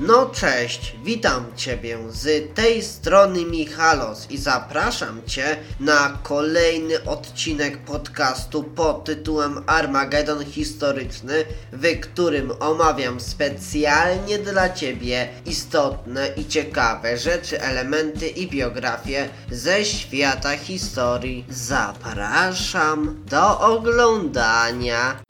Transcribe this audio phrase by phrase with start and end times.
[0.00, 8.62] No cześć, witam Ciebie z tej strony Michalos i zapraszam Cię na kolejny odcinek podcastu
[8.62, 18.28] pod tytułem Armagedon Historyczny, w którym omawiam specjalnie dla Ciebie istotne i ciekawe rzeczy, elementy
[18.28, 21.44] i biografie ze świata historii.
[21.50, 25.20] Zapraszam do oglądania.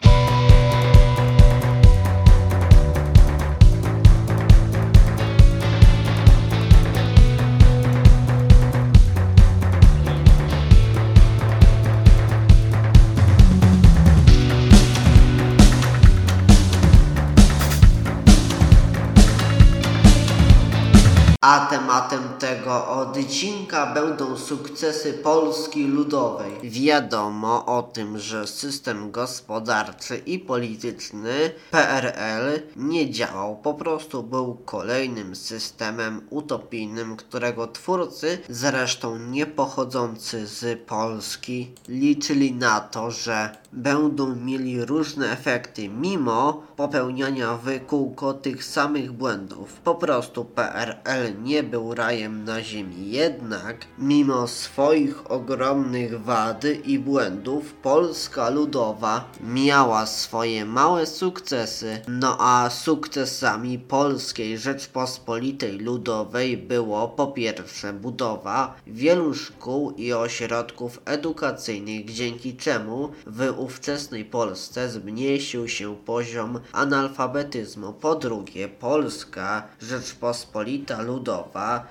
[21.59, 26.53] A tematem tego odcinka będą sukcesy Polski Ludowej.
[26.63, 35.37] Wiadomo o tym, że system gospodarczy i polityczny PRL nie działał, po prostu był kolejnym
[35.37, 44.85] systemem utopijnym, którego twórcy, zresztą nie pochodzący z Polski, liczyli na to, że będą mieli
[44.85, 49.73] różne efekty mimo popełniania w kółko tych samych błędów.
[49.85, 57.75] Po prostu PRL nie był rajem na ziemi, jednak mimo swoich ogromnych wad i błędów
[57.75, 62.01] Polska Ludowa miała swoje małe sukcesy.
[62.09, 72.05] No a sukcesami Polskiej Rzeczpospolitej Ludowej było po pierwsze budowa wielu szkół i ośrodków edukacyjnych,
[72.05, 77.93] dzięki czemu w ówczesnej Polsce zmniejszył się poziom analfabetyzmu.
[77.93, 81.38] Po drugie, Polska Rzeczpospolita Ludowa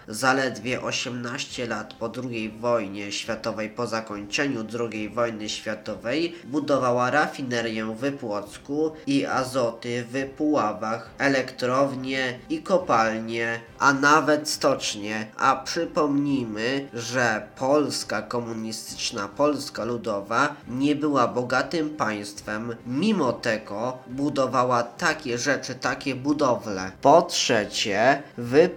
[0.07, 8.17] zaledwie 18 lat po II wojnie światowej, po zakończeniu II wojny światowej, budowała rafinerię w
[8.17, 15.27] Płocku i azoty w Puławach, elektrownie i kopalnie, a nawet stocznie.
[15.37, 25.37] A przypomnijmy, że Polska komunistyczna, Polska Ludowa nie była bogatym państwem, mimo tego budowała takie
[25.37, 26.91] rzeczy, takie budowle.
[27.01, 28.69] Po trzecie, w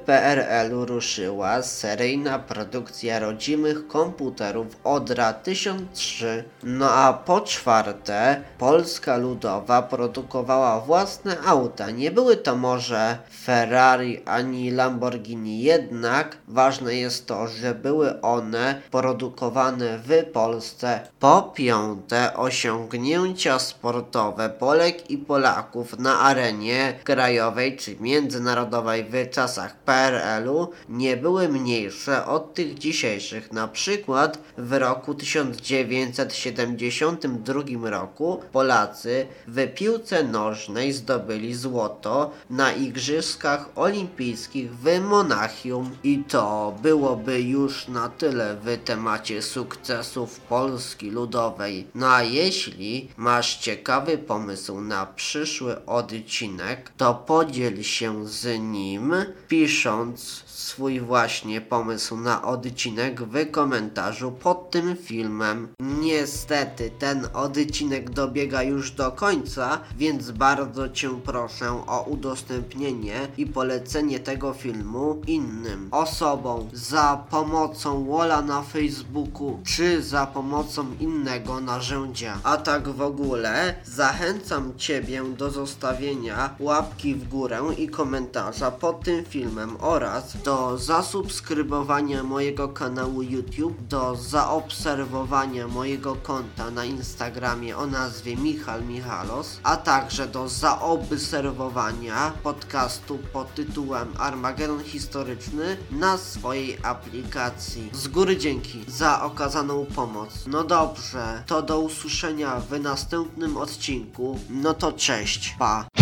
[0.69, 6.45] Ruszyła seryjna produkcja rodzimych komputerów Odra 1003.
[6.63, 11.91] No a po czwarte, Polska Ludowa produkowała własne auta.
[11.91, 19.99] Nie były to może Ferrari ani Lamborghini, jednak ważne jest to, że były one produkowane
[19.99, 21.01] w Polsce.
[21.21, 30.50] Po piąte, osiągnięcia sportowe Polek i Polaków na arenie krajowej czy międzynarodowej w czasach PRL-u
[30.89, 33.53] nie były mniejsze od tych dzisiejszych.
[33.53, 44.77] Na przykład w roku 1972 roku Polacy w piłce nożnej zdobyli złoto na Igrzyskach Olimpijskich
[44.77, 51.87] w Monachium i to byłoby już na tyle w temacie sukcesów Polski Ludowej.
[51.95, 59.15] No a jeśli masz ciekawy pomysł na przyszły odcinek, to podziel się z nim
[59.49, 65.69] pisząc swój właśnie pomysł na odcinek w komentarzu pod tym filmem.
[65.81, 74.21] Niestety ten odcinek dobiega już do końca, więc bardzo Cię proszę o udostępnienie i polecenie
[74.21, 82.39] tego filmu innym osobom za pomocą Wola na Facebooku czy za pomocą innego narzędzia.
[82.43, 89.25] A tak w ogóle zachęcam Ciebie do zostawienia łapki w górę i komentarza pod tym
[89.25, 98.37] filmem oraz do zasubskrybowania mojego kanału YouTube, do zaobserwowania mojego konta na Instagramie o nazwie
[98.37, 107.91] Michal Michalos, a także do zaobserwowania podcastu pod tytułem Armagedon Historyczny na swojej aplikacji.
[107.93, 110.45] Z góry dzięki za okazaną pomoc.
[110.47, 114.39] No dobrze, to do usłyszenia w następnym odcinku.
[114.51, 116.00] No to cześć, pa.